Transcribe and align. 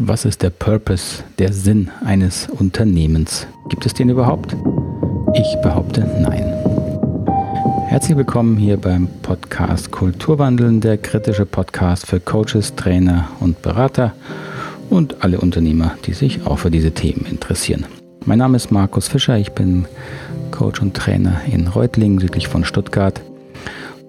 Was 0.00 0.24
ist 0.24 0.44
der 0.44 0.50
Purpose, 0.50 1.24
der 1.40 1.52
Sinn 1.52 1.90
eines 2.04 2.48
Unternehmens? 2.48 3.48
Gibt 3.68 3.84
es 3.84 3.94
den 3.94 4.10
überhaupt? 4.10 4.54
Ich 5.34 5.56
behaupte 5.60 6.02
nein. 6.20 6.54
Herzlich 7.88 8.16
willkommen 8.16 8.56
hier 8.56 8.76
beim 8.76 9.08
Podcast 9.22 9.90
Kulturwandeln, 9.90 10.80
der 10.80 10.98
kritische 10.98 11.46
Podcast 11.46 12.06
für 12.06 12.20
Coaches, 12.20 12.76
Trainer 12.76 13.28
und 13.40 13.60
Berater 13.60 14.14
und 14.88 15.24
alle 15.24 15.40
Unternehmer, 15.40 15.96
die 16.06 16.12
sich 16.12 16.46
auch 16.46 16.60
für 16.60 16.70
diese 16.70 16.92
Themen 16.92 17.26
interessieren. 17.28 17.84
Mein 18.24 18.38
Name 18.38 18.54
ist 18.54 18.70
Markus 18.70 19.08
Fischer, 19.08 19.36
ich 19.36 19.50
bin 19.50 19.86
Coach 20.52 20.80
und 20.80 20.94
Trainer 20.94 21.40
in 21.52 21.66
Reutlingen 21.66 22.20
südlich 22.20 22.46
von 22.46 22.64
Stuttgart. 22.64 23.20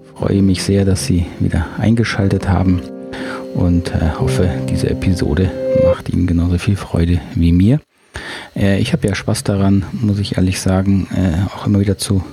Ich 0.04 0.20
freue 0.20 0.44
mich 0.44 0.62
sehr, 0.62 0.86
dass 0.86 1.08
Sie 1.08 1.26
wieder 1.40 1.66
eingeschaltet 1.80 2.48
haben 2.48 2.80
und 3.54 3.94
äh, 3.94 4.12
hoffe, 4.20 4.50
diese 4.70 4.90
Episode 4.90 5.52
macht 5.86 6.10
Ihnen 6.10 6.28
genauso 6.28 6.58
viel 6.58 6.76
Freude 6.76 7.20
wie 7.36 7.52
mir. 7.52 7.80
Äh, 8.56 8.80
ich 8.80 8.94
habe 8.94 9.08
ja 9.08 9.16
Spaß 9.16 9.44
daran, 9.44 9.86
muss 9.92 10.20
ich 10.20 10.38
ehrlich 10.38 10.60
sagen, 10.60 11.08
äh, 11.16 11.46
auch 11.56 11.68
immer 11.68 11.80
wieder 11.80 11.98
zu 11.98 12.24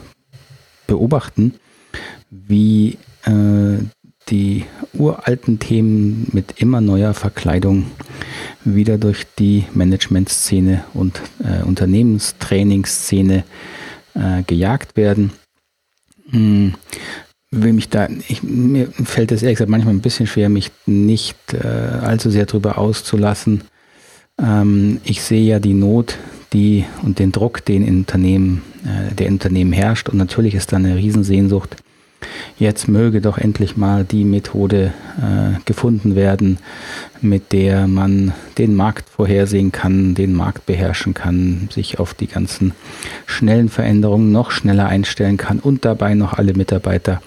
beobachten, 0.87 1.55
wie 2.31 2.99
die 4.29 4.65
uralten 4.93 5.59
Themen 5.59 6.29
mit 6.33 6.61
immer 6.61 6.81
neuer 6.81 7.13
Verkleidung 7.15 7.87
wieder 8.65 8.99
durch 8.99 9.27
die 9.39 9.65
Managementszene 9.75 10.85
und 10.95 11.21
äh, 11.45 11.63
Unternehmenstrainingsszene 11.63 13.45
äh, 14.15 14.43
gejagt 14.47 14.97
werden. 14.97 15.33
Will 17.53 17.73
mich 17.73 17.89
da, 17.89 18.09
ich, 18.29 18.43
mir 18.43 18.89
fällt 19.05 19.31
es 19.31 19.43
ehrlich 19.43 19.57
gesagt 19.57 19.71
manchmal 19.71 19.95
ein 19.95 20.01
bisschen 20.01 20.27
schwer, 20.27 20.49
mich 20.49 20.73
nicht 20.85 21.37
äh, 21.55 21.67
allzu 21.67 22.31
sehr 22.31 22.47
darüber 22.47 22.79
auszulassen. 22.79 23.63
Ähm, 24.41 25.01
ich 25.05 25.23
sehe 25.23 25.45
ja 25.45 25.61
die 25.61 25.75
Not, 25.75 26.19
die 26.53 26.85
und 27.03 27.19
den 27.19 27.33
Druck, 27.33 27.65
den 27.65 27.87
in 27.87 27.99
Unternehmen, 27.99 28.63
äh, 28.85 29.15
der 29.15 29.29
in 29.29 29.35
Unternehmen 29.35 29.73
herrscht. 29.73 30.09
Und 30.09 30.19
natürlich 30.19 30.55
ist 30.55 30.73
da 30.73 30.77
eine 30.77 30.97
Riesensehnsucht, 30.97 31.77
jetzt 32.59 32.89
möge 32.89 33.21
doch 33.21 33.39
endlich 33.39 33.77
mal 33.77 34.05
die 34.05 34.25
Methode 34.25 34.93
äh, 35.19 35.59
gefunden 35.65 36.17
werden, 36.17 36.59
mit 37.21 37.53
der 37.53 37.87
man 37.87 38.33
den 38.59 38.75
Markt 38.75 39.09
vorhersehen 39.09 39.73
kann, 39.73 40.15
den 40.15 40.33
Markt 40.33 40.67
beherrschen 40.67 41.15
kann, 41.15 41.69
sich 41.73 41.99
auf 41.99 42.15
die 42.15 42.27
ganzen 42.27 42.73
schnellen 43.27 43.69
Veränderungen 43.69 44.33
noch 44.33 44.51
schneller 44.51 44.87
einstellen 44.87 45.37
kann 45.37 45.59
und 45.59 45.85
dabei 45.85 46.15
noch 46.15 46.35
alle 46.35 46.55
Mitarbeiter 46.55 47.23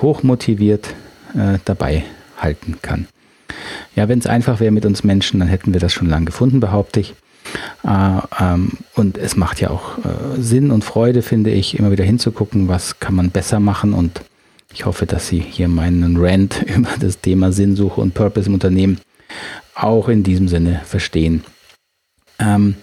hochmotiviert 0.00 0.88
äh, 1.34 1.58
dabei 1.64 2.04
halten 2.38 2.76
kann. 2.82 3.06
Ja, 3.94 4.08
wenn 4.08 4.18
es 4.18 4.26
einfach 4.26 4.60
wäre 4.60 4.72
mit 4.72 4.84
uns 4.84 5.04
Menschen, 5.04 5.40
dann 5.40 5.48
hätten 5.48 5.72
wir 5.72 5.80
das 5.80 5.92
schon 5.92 6.08
lange 6.08 6.26
gefunden, 6.26 6.60
behaupte 6.60 7.00
ich. 7.00 7.14
Äh, 7.84 8.20
ähm, 8.40 8.72
und 8.94 9.18
es 9.18 9.36
macht 9.36 9.60
ja 9.60 9.70
auch 9.70 9.98
äh, 9.98 10.40
Sinn 10.40 10.70
und 10.70 10.84
Freude, 10.84 11.22
finde 11.22 11.50
ich, 11.50 11.78
immer 11.78 11.90
wieder 11.90 12.04
hinzugucken, 12.04 12.68
was 12.68 13.00
kann 13.00 13.14
man 13.14 13.30
besser 13.30 13.60
machen. 13.60 13.92
Und 13.92 14.22
ich 14.72 14.86
hoffe, 14.86 15.06
dass 15.06 15.28
Sie 15.28 15.40
hier 15.40 15.68
meinen 15.68 16.16
Rant 16.16 16.62
über 16.76 16.90
das 17.00 17.20
Thema 17.20 17.52
Sinnsuche 17.52 18.00
und 18.00 18.14
Purpose 18.14 18.48
im 18.48 18.54
Unternehmen 18.54 18.98
auch 19.74 20.08
in 20.08 20.22
diesem 20.22 20.48
Sinne 20.48 20.80
verstehen. 20.84 21.44
Ähm, 22.38 22.76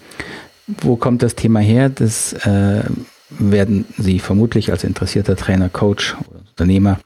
wo 0.68 0.96
kommt 0.96 1.24
das 1.24 1.36
Thema 1.36 1.60
her? 1.60 1.90
Das 1.90 2.34
äh, 2.46 2.84
werden 3.30 3.86
Sie 3.98 4.20
vermutlich 4.20 4.72
als 4.72 4.84
interessierter 4.84 5.36
Trainer, 5.36 5.70
Coach 5.70 6.16
oder 6.30 6.40
Unternehmer 6.40 7.00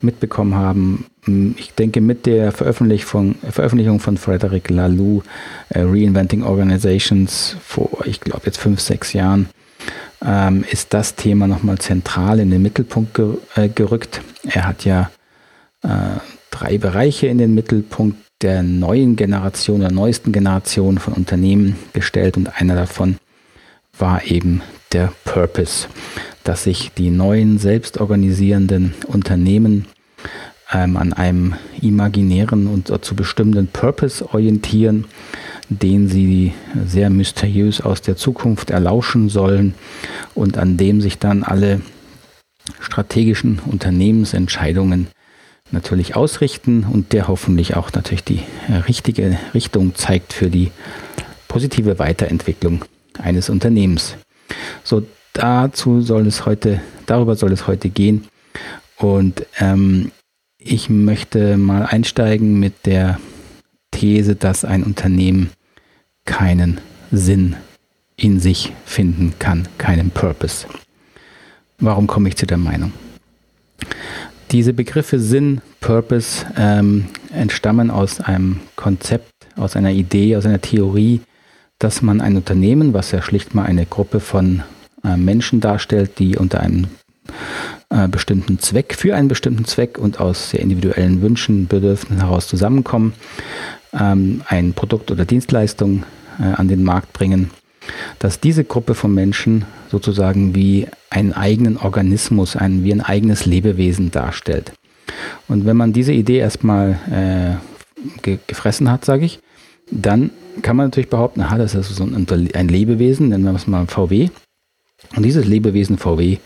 mitbekommen 0.00 0.54
haben. 0.54 1.06
Ich 1.56 1.72
denke, 1.74 2.00
mit 2.00 2.26
der 2.26 2.52
Veröffentlichung, 2.52 3.36
Veröffentlichung 3.50 4.00
von 4.00 4.16
Frederick 4.16 4.70
Laloux, 4.70 5.22
äh, 5.70 5.80
Reinventing 5.80 6.42
Organizations, 6.42 7.56
vor, 7.64 8.04
ich 8.04 8.20
glaube, 8.20 8.42
jetzt 8.46 8.58
fünf, 8.58 8.80
sechs 8.80 9.12
Jahren, 9.12 9.48
ähm, 10.24 10.64
ist 10.70 10.92
das 10.94 11.14
Thema 11.14 11.46
nochmal 11.46 11.78
zentral 11.78 12.40
in 12.40 12.50
den 12.50 12.62
Mittelpunkt 12.62 13.14
ger 13.14 13.36
äh, 13.54 13.68
gerückt. 13.68 14.20
Er 14.44 14.66
hat 14.66 14.84
ja 14.84 15.10
äh, 15.82 15.88
drei 16.50 16.78
Bereiche 16.78 17.26
in 17.26 17.38
den 17.38 17.54
Mittelpunkt 17.54 18.18
der 18.42 18.62
neuen 18.62 19.16
Generation, 19.16 19.80
der 19.80 19.92
neuesten 19.92 20.32
Generation 20.32 20.98
von 20.98 21.14
Unternehmen 21.14 21.76
gestellt 21.92 22.36
und 22.36 22.60
einer 22.60 22.74
davon 22.74 23.16
war 23.98 24.24
eben 24.26 24.60
der 24.92 25.12
Purpose, 25.24 25.88
dass 26.44 26.64
sich 26.64 26.92
die 26.92 27.10
neuen 27.10 27.58
selbstorganisierenden 27.58 28.94
Unternehmen 29.06 29.86
ähm, 30.72 30.96
an 30.96 31.12
einem 31.12 31.54
imaginären 31.80 32.66
und 32.66 33.04
zu 33.04 33.16
bestimmenden 33.16 33.68
Purpose 33.68 34.32
orientieren, 34.32 35.06
den 35.68 36.08
sie 36.08 36.52
sehr 36.86 37.10
mysteriös 37.10 37.80
aus 37.80 38.02
der 38.02 38.16
Zukunft 38.16 38.70
erlauschen 38.70 39.28
sollen 39.28 39.74
und 40.34 40.58
an 40.58 40.76
dem 40.76 41.00
sich 41.00 41.18
dann 41.18 41.42
alle 41.42 41.80
strategischen 42.80 43.60
Unternehmensentscheidungen 43.66 45.08
natürlich 45.70 46.14
ausrichten 46.14 46.84
und 46.84 47.12
der 47.12 47.28
hoffentlich 47.28 47.76
auch 47.76 47.92
natürlich 47.92 48.24
die 48.24 48.40
richtige 48.86 49.38
Richtung 49.54 49.94
zeigt 49.94 50.32
für 50.32 50.50
die 50.50 50.70
positive 51.48 51.98
Weiterentwicklung 51.98 52.84
eines 53.18 53.48
Unternehmens. 53.48 54.16
So 54.82 55.02
dazu 55.34 56.00
soll 56.00 56.26
es 56.26 56.46
heute, 56.46 56.80
darüber 57.04 57.36
soll 57.36 57.52
es 57.52 57.66
heute 57.66 57.90
gehen. 57.90 58.26
Und 58.96 59.44
ähm, 59.58 60.10
ich 60.56 60.88
möchte 60.88 61.58
mal 61.58 61.84
einsteigen 61.84 62.58
mit 62.58 62.86
der 62.86 63.20
These, 63.90 64.34
dass 64.34 64.64
ein 64.64 64.82
Unternehmen 64.82 65.50
keinen 66.24 66.80
Sinn 67.12 67.56
in 68.16 68.40
sich 68.40 68.72
finden 68.86 69.34
kann, 69.38 69.68
keinen 69.76 70.10
Purpose. 70.10 70.66
Warum 71.78 72.06
komme 72.06 72.28
ich 72.28 72.36
zu 72.36 72.46
der 72.46 72.56
Meinung? 72.56 72.92
Diese 74.52 74.72
Begriffe 74.72 75.18
Sinn, 75.18 75.60
Purpose 75.80 76.46
ähm, 76.56 77.06
entstammen 77.32 77.90
aus 77.90 78.20
einem 78.20 78.60
Konzept, 78.76 79.32
aus 79.56 79.74
einer 79.74 79.90
Idee, 79.90 80.36
aus 80.36 80.46
einer 80.46 80.60
Theorie, 80.60 81.20
dass 81.78 82.02
man 82.02 82.20
ein 82.20 82.36
Unternehmen, 82.36 82.94
was 82.94 83.10
ja 83.10 83.20
schlicht 83.20 83.54
mal 83.54 83.64
eine 83.64 83.84
Gruppe 83.84 84.20
von 84.20 84.62
äh, 85.04 85.16
Menschen 85.16 85.60
darstellt, 85.60 86.18
die 86.18 86.36
unter 86.36 86.60
einem 86.60 86.86
äh, 87.90 88.08
bestimmten 88.08 88.58
Zweck, 88.58 88.94
für 88.94 89.14
einen 89.14 89.28
bestimmten 89.28 89.64
Zweck 89.64 89.98
und 89.98 90.20
aus 90.20 90.50
sehr 90.50 90.60
individuellen 90.60 91.22
Wünschen, 91.22 91.66
Bedürfnissen 91.66 92.20
heraus 92.20 92.48
zusammenkommen, 92.48 93.12
ähm, 93.92 94.42
ein 94.46 94.72
Produkt 94.72 95.10
oder 95.10 95.24
Dienstleistung 95.24 96.04
äh, 96.40 96.44
an 96.44 96.68
den 96.68 96.82
Markt 96.82 97.12
bringen, 97.12 97.50
dass 98.18 98.40
diese 98.40 98.64
Gruppe 98.64 98.94
von 98.94 99.12
Menschen 99.12 99.64
sozusagen 99.90 100.54
wie 100.54 100.88
einen 101.10 101.32
eigenen 101.32 101.76
Organismus, 101.76 102.56
ein, 102.56 102.82
wie 102.82 102.92
ein 102.92 103.02
eigenes 103.02 103.46
Lebewesen 103.46 104.10
darstellt. 104.10 104.72
Und 105.48 105.66
wenn 105.66 105.76
man 105.76 105.92
diese 105.92 106.12
Idee 106.12 106.38
erstmal 106.38 107.60
ge 108.22 108.38
gefressen 108.46 108.90
hat, 108.90 109.04
sage 109.04 109.26
ich, 109.26 109.40
dann 109.90 110.30
kann 110.62 110.76
man 110.76 110.86
natürlich 110.86 111.10
behaupten, 111.10 111.42
aha, 111.42 111.58
das 111.58 111.74
ist 111.74 111.94
so 111.94 112.04
ein, 112.04 112.26
ein 112.54 112.68
Lebewesen, 112.68 113.28
nennen 113.28 113.44
wir 113.44 113.54
es 113.54 113.66
mal 113.66 113.86
VW. 113.86 114.30
Und 115.16 115.22
dieses 115.24 115.44
Lebewesen 115.44 115.98
VW 115.98 116.38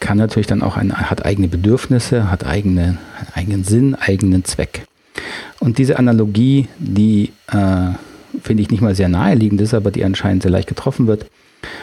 kann 0.00 0.18
natürlich 0.18 0.46
dann 0.46 0.62
auch 0.62 0.76
ein, 0.76 0.92
hat 0.92 1.24
eigene 1.24 1.48
Bedürfnisse, 1.48 2.30
hat 2.30 2.44
eigene, 2.44 2.98
eigenen 3.34 3.64
Sinn, 3.64 3.94
eigenen 3.94 4.44
Zweck. 4.44 4.84
Und 5.60 5.78
diese 5.78 5.98
Analogie, 5.98 6.68
die 6.78 7.32
äh, 7.48 7.90
finde 8.42 8.62
ich 8.62 8.70
nicht 8.70 8.80
mal 8.80 8.94
sehr 8.94 9.08
naheliegend 9.08 9.60
ist, 9.60 9.74
aber 9.74 9.90
die 9.90 10.04
anscheinend 10.04 10.42
sehr 10.42 10.50
leicht 10.50 10.68
getroffen 10.68 11.06
wird, 11.06 11.26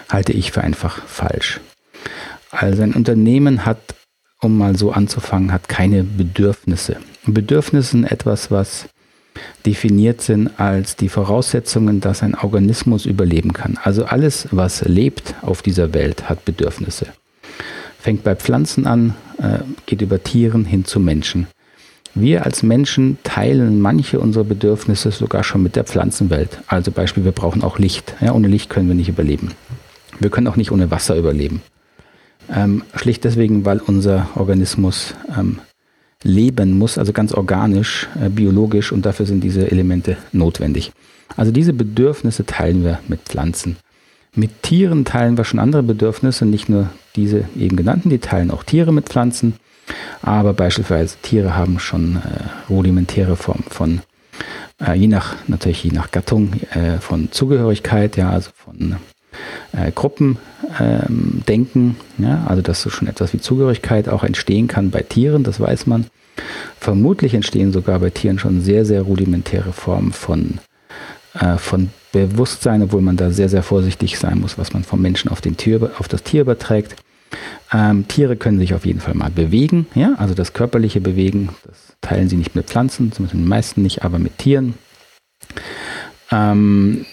halte 0.09 0.33
ich 0.33 0.51
für 0.51 0.61
einfach 0.61 1.05
falsch. 1.05 1.61
Also 2.51 2.81
ein 2.81 2.93
Unternehmen 2.93 3.65
hat, 3.65 3.79
um 4.41 4.57
mal 4.57 4.75
so 4.75 4.91
anzufangen, 4.91 5.53
hat 5.53 5.69
keine 5.69 6.03
Bedürfnisse. 6.03 6.97
Bedürfnisse 7.25 7.91
sind 7.91 8.05
etwas, 8.05 8.51
was 8.51 8.89
definiert 9.65 10.21
sind 10.21 10.59
als 10.59 10.95
die 10.95 11.09
Voraussetzungen, 11.09 12.01
dass 12.01 12.23
ein 12.23 12.35
Organismus 12.35 13.05
überleben 13.05 13.53
kann. 13.53 13.77
Also 13.83 14.05
alles, 14.05 14.47
was 14.51 14.81
lebt 14.81 15.35
auf 15.41 15.61
dieser 15.61 15.93
Welt, 15.93 16.29
hat 16.29 16.45
Bedürfnisse. 16.45 17.07
Fängt 17.99 18.23
bei 18.23 18.35
Pflanzen 18.35 18.87
an, 18.87 19.15
äh, 19.37 19.59
geht 19.85 20.01
über 20.01 20.23
Tieren 20.23 20.65
hin 20.65 20.85
zu 20.85 20.99
Menschen. 20.99 21.47
Wir 22.15 22.45
als 22.45 22.63
Menschen 22.63 23.17
teilen 23.23 23.81
manche 23.81 24.19
unserer 24.19 24.43
Bedürfnisse 24.43 25.11
sogar 25.11 25.43
schon 25.43 25.61
mit 25.61 25.75
der 25.75 25.83
Pflanzenwelt. 25.83 26.59
Also 26.67 26.91
Beispiel, 26.91 27.23
wir 27.23 27.31
brauchen 27.31 27.63
auch 27.63 27.77
Licht. 27.77 28.15
Ja, 28.19 28.33
ohne 28.33 28.47
Licht 28.47 28.69
können 28.69 28.87
wir 28.87 28.95
nicht 28.95 29.09
überleben. 29.09 29.51
Wir 30.19 30.29
können 30.29 30.47
auch 30.47 30.55
nicht 30.55 30.71
ohne 30.71 30.91
Wasser 30.91 31.15
überleben. 31.15 31.61
Ähm, 32.51 32.83
schlicht 32.95 33.23
deswegen, 33.25 33.63
weil 33.63 33.79
unser 33.79 34.27
Organismus 34.35 35.13
ähm, 35.37 35.59
leben 36.23 36.77
muss, 36.77 36.97
also 36.97 37.13
ganz 37.13 37.33
organisch, 37.33 38.07
äh, 38.21 38.29
biologisch 38.29 38.91
und 38.91 39.05
dafür 39.05 39.25
sind 39.25 39.43
diese 39.43 39.71
Elemente 39.71 40.17
notwendig. 40.31 40.91
Also 41.37 41.51
diese 41.51 41.73
Bedürfnisse 41.73 42.45
teilen 42.45 42.83
wir 42.83 42.99
mit 43.07 43.21
Pflanzen. 43.21 43.77
Mit 44.35 44.63
Tieren 44.63 45.05
teilen 45.05 45.37
wir 45.37 45.45
schon 45.45 45.59
andere 45.59 45.83
Bedürfnisse, 45.83 46.45
nicht 46.45 46.69
nur 46.69 46.89
diese 47.15 47.45
eben 47.57 47.75
genannten, 47.75 48.09
die 48.09 48.19
teilen 48.19 48.51
auch 48.51 48.63
Tiere 48.63 48.93
mit 48.93 49.09
Pflanzen, 49.09 49.55
aber 50.21 50.53
beispielsweise 50.53 51.17
Tiere 51.21 51.55
haben 51.55 51.79
schon 51.79 52.17
äh, 52.17 52.69
rudimentäre 52.69 53.35
Formen 53.35 53.65
von 53.69 54.01
äh, 54.81 54.93
je 54.93 55.07
nach, 55.07 55.35
natürlich 55.47 55.83
je 55.83 55.91
nach 55.91 56.11
Gattung 56.11 56.53
äh, 56.71 56.99
von 56.99 57.31
Zugehörigkeit, 57.31 58.17
ja, 58.17 58.29
also 58.29 58.51
von 58.53 58.97
äh, 59.73 59.91
Gruppendenken, 59.91 61.95
ähm, 62.19 62.25
ja, 62.25 62.45
also 62.47 62.61
dass 62.61 62.81
so 62.81 62.89
schon 62.89 63.07
etwas 63.07 63.33
wie 63.33 63.39
Zugehörigkeit 63.39 64.09
auch 64.09 64.23
entstehen 64.23 64.67
kann 64.67 64.91
bei 64.91 65.01
Tieren, 65.01 65.43
das 65.43 65.59
weiß 65.59 65.87
man. 65.87 66.05
Vermutlich 66.79 67.33
entstehen 67.33 67.73
sogar 67.73 67.99
bei 67.99 68.09
Tieren 68.09 68.39
schon 68.39 68.61
sehr, 68.61 68.85
sehr 68.85 69.01
rudimentäre 69.01 69.73
Formen 69.73 70.13
von, 70.13 70.59
äh, 71.33 71.57
von 71.57 71.89
Bewusstsein, 72.11 72.81
obwohl 72.81 73.01
man 73.01 73.17
da 73.17 73.31
sehr, 73.31 73.49
sehr 73.49 73.63
vorsichtig 73.63 74.17
sein 74.17 74.39
muss, 74.39 74.57
was 74.57 74.73
man 74.73 74.83
vom 74.83 75.01
Menschen 75.01 75.29
auf, 75.29 75.41
den 75.41 75.57
Tier, 75.57 75.91
auf 75.99 76.07
das 76.07 76.23
Tier 76.23 76.41
überträgt. 76.41 76.95
Ähm, 77.71 78.07
Tiere 78.07 78.35
können 78.35 78.57
sich 78.57 78.73
auf 78.73 78.85
jeden 78.85 78.99
Fall 78.99 79.13
mal 79.13 79.29
bewegen, 79.29 79.85
ja, 79.93 80.15
also 80.17 80.33
das 80.33 80.53
körperliche 80.53 81.01
Bewegen, 81.01 81.49
das 81.65 81.95
teilen 82.01 82.27
sie 82.27 82.37
nicht 82.37 82.55
mit 82.55 82.65
Pflanzen, 82.65 83.11
zumindest 83.11 83.35
mit 83.35 83.45
den 83.45 83.49
meisten 83.49 83.83
nicht, 83.83 84.03
aber 84.03 84.17
mit 84.17 84.39
Tieren. 84.39 84.73
Ähm, 86.31 87.05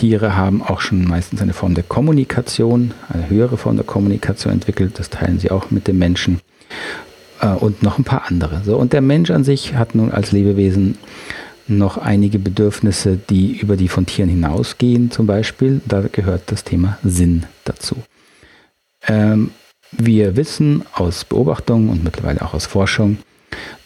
Tiere 0.00 0.34
haben 0.34 0.62
auch 0.62 0.80
schon 0.80 1.04
meistens 1.04 1.42
eine 1.42 1.52
Form 1.52 1.74
der 1.74 1.84
Kommunikation, 1.84 2.94
eine 3.10 3.28
höhere 3.28 3.58
Form 3.58 3.76
der 3.76 3.84
Kommunikation 3.84 4.50
entwickelt, 4.50 4.98
das 4.98 5.10
teilen 5.10 5.38
sie 5.38 5.50
auch 5.50 5.70
mit 5.70 5.88
dem 5.88 5.98
Menschen 5.98 6.40
äh, 7.42 7.48
und 7.48 7.82
noch 7.82 7.98
ein 7.98 8.04
paar 8.04 8.24
andere. 8.26 8.62
So, 8.64 8.78
und 8.78 8.94
der 8.94 9.02
Mensch 9.02 9.30
an 9.30 9.44
sich 9.44 9.74
hat 9.74 9.94
nun 9.94 10.10
als 10.10 10.32
Lebewesen 10.32 10.96
noch 11.66 11.98
einige 11.98 12.38
Bedürfnisse, 12.38 13.18
die 13.28 13.58
über 13.58 13.76
die 13.76 13.88
von 13.88 14.06
Tieren 14.06 14.30
hinausgehen, 14.30 15.10
zum 15.10 15.26
Beispiel. 15.26 15.82
Da 15.86 16.00
gehört 16.10 16.44
das 16.46 16.64
Thema 16.64 16.96
Sinn 17.04 17.44
dazu. 17.66 17.96
Ähm, 19.06 19.50
wir 19.92 20.34
wissen 20.34 20.82
aus 20.94 21.26
Beobachtungen 21.26 21.90
und 21.90 22.02
mittlerweile 22.02 22.40
auch 22.40 22.54
aus 22.54 22.64
Forschung, 22.64 23.18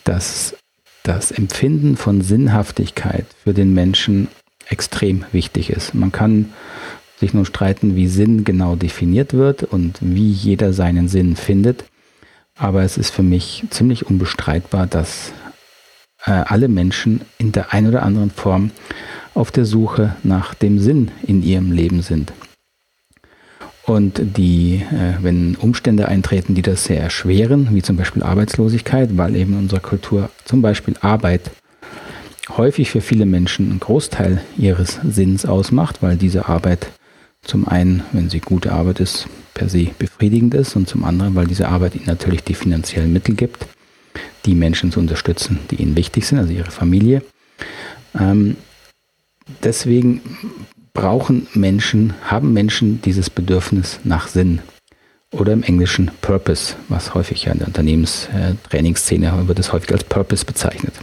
dass 0.05 0.55
das 1.03 1.33
Empfinden 1.33 1.97
von 1.97 2.21
Sinnhaftigkeit 2.21 3.27
für 3.43 3.53
den 3.53 3.75
Menschen 3.75 4.29
extrem 4.69 5.25
wichtig 5.33 5.71
ist. 5.71 5.95
Man 5.95 6.13
kann 6.13 6.51
sich 7.19 7.35
nun 7.35 7.45
streiten, 7.45 7.97
wie 7.97 8.09
Sinn 8.09 8.45
genau 8.45 8.77
definiert 8.77 9.33
wird 9.35 9.63
und 9.63 9.99
wie 10.01 10.31
jeder 10.31 10.73
seinen 10.73 11.09
Sinn 11.09 11.37
findet. 11.37 11.85
Aber 12.57 12.83
es 12.83 12.99
ist 12.99 13.11
für 13.11 13.23
mich 13.23 13.65
ziemlich 13.71 14.07
unbestreitbar, 14.07 14.87
dass 14.87 15.33
äh, 16.25 16.31
alle 16.31 16.69
Menschen 16.69 17.23
in 17.39 17.53
der 17.53 17.73
einen 17.73 17.89
oder 17.89 18.03
anderen 18.03 18.31
Form 18.31 18.71
auf 19.35 19.51
der 19.51 19.65
Suche 19.65 20.17
nach 20.23 20.55
dem 20.55 20.79
Sinn 20.79 21.11
in 21.27 21.43
ihrem 21.43 21.73
Leben 21.73 22.03
sind. 22.03 22.33
Und 23.87 24.21
die, 24.39 24.77
äh, 24.77 25.23
wenn 25.23 25.57
Umstände 25.57 26.09
eintreten, 26.09 26.55
die 26.55 26.63
das 26.63 26.85
sehr 26.85 27.01
erschweren, 27.01 27.69
wie 27.73 27.83
zum 27.83 27.97
Beispiel 27.97 28.23
Arbeitslosigkeit, 28.23 29.17
weil 29.17 29.37
eben 29.37 29.53
in 29.53 29.59
unserer 29.61 29.81
Kultur 29.81 30.31
zum 30.45 30.63
Beispiel 30.63 30.95
Arbeit 31.01 31.51
häufig 32.51 32.91
für 32.91 33.01
viele 33.01 33.27
Menschen 33.27 33.71
einen 33.71 33.81
Großteil 33.81 34.43
ihres 34.57 35.01
Sinns 35.03 35.47
ausmacht, 35.47 36.03
weil 36.03 36.17
diese 36.17 36.49
Arbeit 36.49 36.89
zum 37.43 37.69
einen, 37.69 38.03
wenn 38.13 38.31
sie 38.31 38.41
gute 38.41 38.73
Arbeit 38.73 39.01
ist, 39.01 39.29
per 39.53 39.69
se 39.69 39.91
befriedigend 39.99 40.55
ist 40.55 40.77
und 40.77 40.89
zum 40.89 41.05
anderen, 41.05 41.35
weil 41.35 41.47
diese 41.47 41.69
Arbeit 41.69 41.95
ihnen 41.95 42.07
natürlich 42.07 42.43
die 42.43 42.55
finanziellen 42.55 43.13
Mittel 43.13 43.35
gibt, 43.35 43.67
die 44.45 44.55
Menschen 44.55 44.91
zu 44.91 45.01
unterstützen, 45.01 45.61
die 45.71 45.77
ihnen 45.77 45.97
wichtig 45.97 46.27
sind, 46.27 46.39
also 46.39 46.53
ihre 46.53 46.71
Familie. 46.71 47.23
Ähm, 48.19 48.57
deswegen 49.63 50.21
brauchen 50.93 51.47
Menschen, 51.55 52.15
haben 52.25 52.53
Menschen 52.53 53.01
dieses 53.03 53.31
Bedürfnis 53.31 54.01
nach 54.05 54.29
Sinn 54.29 54.61
oder 55.31 55.53
im 55.53 55.63
Englischen 55.63 56.11
Purpose, 56.21 56.77
was 56.89 57.15
häufig 57.15 57.45
ja 57.45 57.53
in 57.53 57.59
der 57.59 57.69
Unternehmenstrainingsszene 57.69 59.49
wird 59.49 59.59
das 59.59 59.73
häufig 59.73 59.93
als 59.93 60.05
Purpose 60.05 60.45
bezeichnet. 60.45 60.95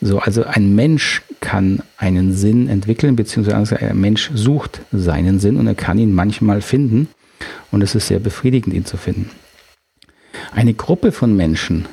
So, 0.00 0.18
also 0.18 0.44
ein 0.44 0.74
Mensch 0.74 1.22
kann 1.40 1.82
einen 1.96 2.34
Sinn 2.34 2.68
entwickeln, 2.68 3.16
beziehungsweise 3.16 3.78
ein 3.78 3.98
Mensch 3.98 4.30
sucht 4.34 4.82
seinen 4.92 5.38
Sinn 5.38 5.56
und 5.56 5.66
er 5.66 5.74
kann 5.74 5.98
ihn 5.98 6.12
manchmal 6.12 6.60
finden 6.60 7.08
und 7.70 7.82
es 7.82 7.94
ist 7.94 8.08
sehr 8.08 8.18
befriedigend, 8.18 8.74
ihn 8.74 8.84
zu 8.84 8.98
finden. 8.98 9.30
Eine 10.52 10.74
Gruppe 10.74 11.12
von 11.12 11.34
Menschen 11.34 11.86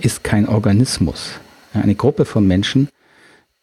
ist 0.00 0.22
kein 0.22 0.46
Organismus. 0.48 1.40
Eine 1.72 1.94
Gruppe 1.94 2.24
von 2.24 2.46
Menschen 2.46 2.88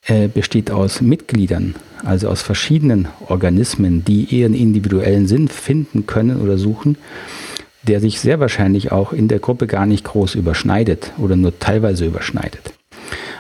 äh, 0.06 0.28
besteht 0.28 0.72
aus 0.72 1.02
Mitgliedern, 1.02 1.76
also 2.04 2.30
aus 2.30 2.42
verschiedenen 2.42 3.08
Organismen, 3.28 4.04
die 4.04 4.24
ihren 4.26 4.54
individuellen 4.54 5.28
Sinn 5.28 5.48
finden 5.48 6.08
können 6.08 6.42
oder 6.42 6.58
suchen, 6.58 6.98
der 7.84 8.00
sich 8.00 8.20
sehr 8.20 8.40
wahrscheinlich 8.40 8.92
auch 8.92 9.14
in 9.14 9.28
der 9.28 9.40
Gruppe 9.40 9.68
gar 9.68 9.86
nicht 9.86 10.04
groß 10.04 10.36
überschneidet 10.36 11.12
oder 11.18 11.36
nur 11.36 11.58
teilweise 11.60 12.06
überschneidet. 12.06 12.74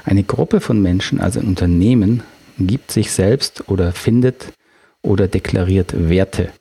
Eine 0.05 0.23
Gruppe 0.23 0.59
von 0.59 0.81
Menschen, 0.81 1.19
also 1.19 1.39
ein 1.39 1.47
Unternehmen, 1.47 2.23
gibt 2.57 2.91
sich 2.91 3.11
selbst 3.11 3.69
oder 3.69 3.93
findet 3.93 4.53
oder 5.01 5.27
deklariert 5.27 6.09
Werte 6.09 6.51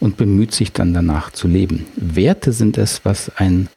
und 0.00 0.16
bemüht 0.16 0.52
sich 0.52 0.72
dann 0.72 0.94
danach 0.94 1.30
zu 1.30 1.48
leben. 1.48 1.86
Werte 1.96 2.52
sind 2.52 2.78
es, 2.78 3.04
was 3.04 3.30
ein 3.36 3.68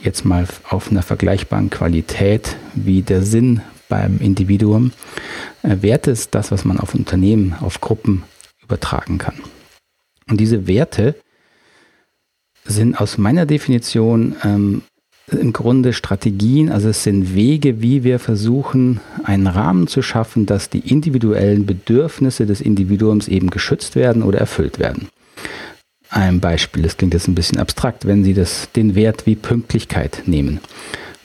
jetzt 0.00 0.24
mal 0.24 0.46
auf 0.68 0.90
einer 0.90 1.02
vergleichbaren 1.02 1.70
Qualität 1.70 2.56
wie 2.74 3.02
der 3.02 3.22
Sinn 3.22 3.60
beim 3.88 4.18
Individuum. 4.18 4.92
Äh, 5.62 5.82
Werte 5.82 6.10
ist 6.10 6.34
das, 6.34 6.50
was 6.50 6.64
man 6.64 6.80
auf 6.80 6.94
Unternehmen, 6.94 7.54
auf 7.60 7.80
Gruppen 7.80 8.24
übertragen 8.62 9.18
kann. 9.18 9.34
Und 10.28 10.40
diese 10.40 10.66
Werte 10.66 11.14
sind 12.64 13.00
aus 13.00 13.18
meiner 13.18 13.46
Definition 13.46 14.36
ähm, 14.44 14.82
im 15.34 15.52
Grunde 15.52 15.92
Strategien, 15.92 16.70
also 16.70 16.88
es 16.88 17.02
sind 17.02 17.34
Wege, 17.34 17.82
wie 17.82 18.04
wir 18.04 18.18
versuchen, 18.18 19.00
einen 19.24 19.46
Rahmen 19.46 19.86
zu 19.86 20.02
schaffen, 20.02 20.46
dass 20.46 20.70
die 20.70 20.90
individuellen 20.90 21.66
Bedürfnisse 21.66 22.46
des 22.46 22.60
Individuums 22.60 23.28
eben 23.28 23.50
geschützt 23.50 23.96
werden 23.96 24.22
oder 24.22 24.38
erfüllt 24.38 24.78
werden. 24.78 25.08
Ein 26.10 26.40
Beispiel, 26.40 26.82
das 26.82 26.96
klingt 26.96 27.14
jetzt 27.14 27.28
ein 27.28 27.34
bisschen 27.34 27.58
abstrakt, 27.58 28.06
wenn 28.06 28.22
Sie 28.22 28.34
das, 28.34 28.68
den 28.76 28.94
Wert 28.94 29.24
wie 29.26 29.34
Pünktlichkeit 29.34 30.22
nehmen, 30.26 30.60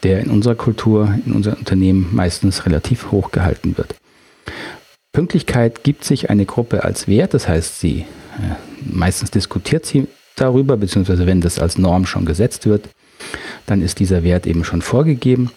der 0.04 0.22
in 0.22 0.30
unserer 0.30 0.56
Kultur, 0.56 1.14
in 1.26 1.34
unserem 1.34 1.58
Unternehmen 1.58 2.08
meistens 2.14 2.66
relativ 2.66 3.12
hoch 3.12 3.32
gehalten 3.32 3.78
wird. 3.78 3.96
Pünktlichkeit 5.12 5.84
gibt 5.84 6.04
sich 6.04 6.30
eine 6.30 6.46
Gruppe 6.46 6.84
als 6.84 7.08
Wert, 7.08 7.34
das 7.34 7.48
heißt, 7.48 7.80
sie 7.80 8.06
äh, 8.40 8.56
meistens 8.86 9.32
diskutiert 9.32 9.86
sie 9.86 10.08
darüber, 10.36 10.78
beziehungsweise 10.78 11.26
wenn 11.26 11.42
das 11.42 11.60
als 11.60 11.78
Norm 11.78 12.06
schon 12.06 12.26
gesetzt 12.26 12.66
wird, 12.66 12.88
dann 13.66 13.82
ist 13.82 14.00
dieser 14.00 14.24
Wert 14.24 14.48
eben 14.48 14.64
schon 14.64 14.82
vorgegeben 14.82 15.52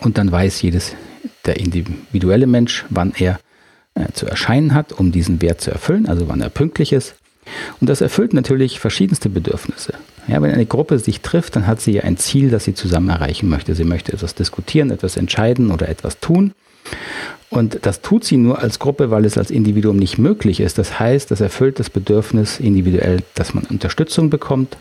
und 0.00 0.18
dann 0.18 0.30
weiß 0.30 0.62
jedes, 0.62 0.94
der 1.44 1.58
individuelle 1.58 2.46
Mensch, 2.46 2.84
wann 2.90 3.12
er 3.16 3.40
äh, 3.94 4.12
zu 4.12 4.26
erscheinen 4.26 4.74
hat, 4.74 4.92
um 4.92 5.12
diesen 5.12 5.42
Wert 5.42 5.60
zu 5.60 5.70
erfüllen, 5.70 6.08
also 6.08 6.28
wann 6.28 6.40
er 6.40 6.50
pünktlich 6.50 6.92
ist. 6.92 7.14
Und 7.80 7.90
das 7.90 8.00
erfüllt 8.00 8.32
natürlich 8.34 8.78
verschiedenste 8.78 9.28
Bedürfnisse. 9.28 9.94
Ja, 10.28 10.40
wenn 10.40 10.52
eine 10.52 10.66
Gruppe 10.66 10.98
sich 10.98 11.20
trifft, 11.20 11.56
dann 11.56 11.66
hat 11.66 11.80
sie 11.80 11.92
ja 11.92 12.02
ein 12.02 12.16
Ziel, 12.16 12.50
das 12.50 12.64
sie 12.64 12.74
zusammen 12.74 13.08
erreichen 13.08 13.48
möchte. 13.48 13.74
Sie 13.74 13.84
möchte 13.84 14.12
etwas 14.12 14.36
diskutieren, 14.36 14.90
etwas 14.90 15.16
entscheiden 15.16 15.72
oder 15.72 15.88
etwas 15.88 16.20
tun. 16.20 16.52
Und 17.50 17.80
das 17.82 18.00
tut 18.00 18.24
sie 18.24 18.36
nur 18.36 18.60
als 18.60 18.78
Gruppe, 18.78 19.10
weil 19.10 19.24
es 19.24 19.36
als 19.36 19.50
Individuum 19.50 19.96
nicht 19.96 20.18
möglich 20.18 20.60
ist. 20.60 20.78
Das 20.78 20.98
heißt, 21.00 21.30
das 21.30 21.40
erfüllt 21.40 21.80
das 21.80 21.90
Bedürfnis 21.90 22.60
individuell, 22.60 23.18
dass 23.34 23.52
man 23.52 23.64
Unterstützung 23.64 24.30
bekommt. 24.30 24.76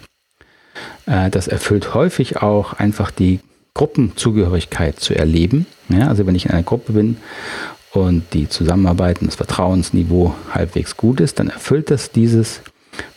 Äh, 1.05 1.29
das 1.29 1.47
erfüllt 1.47 1.93
häufig 1.93 2.41
auch 2.41 2.73
einfach 2.73 3.11
die 3.11 3.39
Gruppenzugehörigkeit 3.73 5.00
zu 5.00 5.15
erleben. 5.15 5.65
Ja, 5.89 6.07
also 6.07 6.25
wenn 6.25 6.35
ich 6.35 6.45
in 6.45 6.51
einer 6.51 6.63
Gruppe 6.63 6.93
bin 6.93 7.17
und 7.93 8.23
die 8.33 8.50
Zusammenarbeit 8.50 9.21
und 9.21 9.27
das 9.27 9.35
Vertrauensniveau 9.35 10.35
halbwegs 10.51 10.97
gut 10.97 11.19
ist, 11.19 11.39
dann 11.39 11.50
erfüllt 11.50 11.89
das 11.89 12.11
dieses 12.11 12.61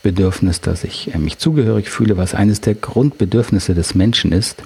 Bedürfnis, 0.03 0.61
dass 0.61 0.85
ich 0.85 1.15
äh, 1.15 1.19
mich 1.19 1.39
zugehörig 1.39 1.89
fühle, 1.89 2.17
was 2.17 2.35
eines 2.35 2.61
der 2.61 2.75
Grundbedürfnisse 2.75 3.75
des 3.75 3.95
Menschen 3.95 4.33
ist, 4.33 4.63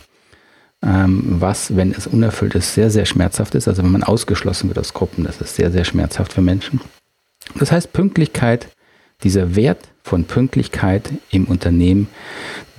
ähm, 0.82 1.22
was, 1.40 1.76
wenn 1.76 1.92
es 1.92 2.06
unerfüllt 2.06 2.54
ist, 2.54 2.74
sehr, 2.74 2.90
sehr 2.90 3.06
schmerzhaft 3.06 3.54
ist. 3.54 3.68
Also 3.68 3.82
wenn 3.82 3.90
man 3.92 4.02
ausgeschlossen 4.02 4.68
wird 4.68 4.78
aus 4.78 4.94
Gruppen, 4.94 5.24
das 5.24 5.40
ist 5.40 5.56
sehr, 5.56 5.70
sehr 5.70 5.84
schmerzhaft 5.84 6.32
für 6.32 6.42
Menschen. 6.42 6.80
Das 7.56 7.72
heißt, 7.72 7.92
Pünktlichkeit, 7.92 8.68
dieser 9.22 9.56
Wert 9.56 9.88
von 10.02 10.24
Pünktlichkeit 10.24 11.10
im 11.30 11.46
Unternehmen 11.46 12.08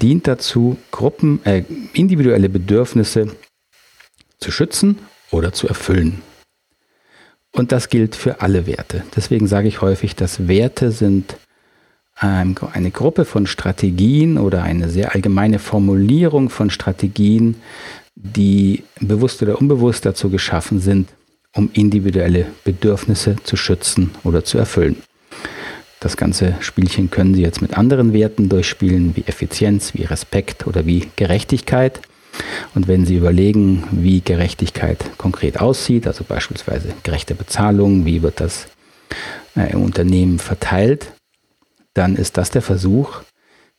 dient 0.02 0.28
dazu, 0.28 0.78
Gruppen, 0.92 1.46
äh, 1.46 1.64
individuelle 1.94 2.50
Bedürfnisse 2.50 3.36
zu 4.40 4.52
schützen 4.52 5.00
oder 5.32 5.52
zu 5.52 5.68
erfüllen. 5.68 6.22
Und 7.52 7.72
das 7.72 7.90
gilt 7.90 8.16
für 8.16 8.42
alle 8.42 8.68
Werte. 8.68 9.04
Deswegen 9.16 9.48
sage 9.48 9.68
ich 9.68 9.82
häufig, 9.82 10.16
dass 10.16 10.48
Werte 10.48 10.92
sind 10.92 11.36
ähm, 12.22 12.56
eine 12.72 12.92
Gruppe 12.92 13.26
von 13.26 13.48
Strategien 13.48 14.38
oder 14.38 14.64
eine 14.64 14.90
sehr 14.90 15.14
allgemeine 15.14 15.60
Formulierung 15.60 16.50
von 16.50 16.70
Strategien, 16.70 17.56
die 18.16 18.84
bewusst 19.00 19.42
oder 19.42 19.60
unbewusst 19.60 20.06
dazu 20.06 20.30
geschaffen 20.30 20.80
sind, 20.80 21.10
um 21.54 21.70
individuelle 21.74 22.48
Bedürfnisse 22.64 23.38
zu 23.44 23.56
schützen 23.56 24.12
oder 24.24 24.44
zu 24.44 24.58
erfüllen. 24.58 24.98
Das 26.00 26.16
ganze 26.16 26.56
Spielchen 26.62 27.12
können 27.12 27.34
Sie 27.36 27.42
jetzt 27.42 27.62
mit 27.62 27.78
anderen 27.78 28.14
Werten 28.14 28.48
durchspielen, 28.48 29.16
wie 29.16 29.26
Effizienz, 29.26 29.94
wie 29.94 30.04
Respekt 30.04 30.66
oder 30.66 30.86
wie 30.86 31.10
Gerechtigkeit. 31.18 32.02
Und 32.74 32.88
wenn 32.88 33.06
Sie 33.06 33.16
überlegen, 33.16 33.84
wie 33.92 34.22
Gerechtigkeit 34.22 35.18
konkret 35.18 35.60
aussieht, 35.60 36.08
also 36.08 36.24
beispielsweise 36.24 36.94
gerechte 37.04 37.36
Bezahlung, 37.36 38.06
wie 38.06 38.22
wird 38.22 38.40
das 38.40 38.68
äh, 39.58 39.74
im 39.74 39.84
Unternehmen 39.84 40.40
verteilt, 40.40 41.12
dann 41.94 42.16
ist 42.16 42.38
das 42.38 42.50
der 42.50 42.62
Versuch, 42.62 43.22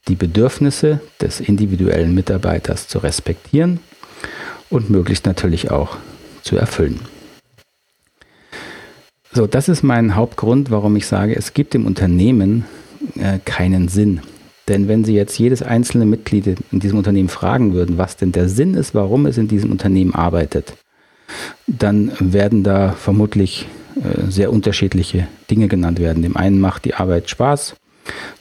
die 0.08 0.16
Bedürfnisse 0.16 1.00
des 1.20 1.40
individuellen 1.40 2.14
Mitarbeiters 2.14 2.86
zu 2.86 2.98
respektieren 2.98 3.80
und 4.68 4.90
möglichst 4.90 5.24
natürlich 5.24 5.70
auch 5.70 5.96
zu 6.42 6.56
erfüllen. 6.56 7.00
So, 9.32 9.46
das 9.46 9.68
ist 9.68 9.84
mein 9.84 10.16
Hauptgrund, 10.16 10.72
warum 10.72 10.96
ich 10.96 11.06
sage, 11.06 11.36
es 11.36 11.54
gibt 11.54 11.76
im 11.76 11.86
Unternehmen 11.86 12.64
äh, 13.16 13.38
keinen 13.44 13.86
Sinn. 13.86 14.20
Denn 14.66 14.88
wenn 14.88 15.04
Sie 15.04 15.14
jetzt 15.14 15.38
jedes 15.38 15.62
einzelne 15.62 16.04
Mitglied 16.04 16.56
in 16.72 16.80
diesem 16.80 16.98
Unternehmen 16.98 17.28
fragen 17.28 17.72
würden, 17.72 17.96
was 17.96 18.16
denn 18.16 18.32
der 18.32 18.48
Sinn 18.48 18.74
ist, 18.74 18.94
warum 18.94 19.26
es 19.26 19.38
in 19.38 19.46
diesem 19.46 19.70
Unternehmen 19.70 20.14
arbeitet, 20.14 20.74
dann 21.68 22.10
werden 22.18 22.64
da 22.64 22.90
vermutlich 22.92 23.68
äh, 23.96 24.28
sehr 24.28 24.52
unterschiedliche 24.52 25.28
Dinge 25.48 25.68
genannt 25.68 26.00
werden. 26.00 26.22
Dem 26.24 26.36
einen 26.36 26.58
macht 26.58 26.84
die 26.84 26.94
Arbeit 26.94 27.30
Spaß, 27.30 27.76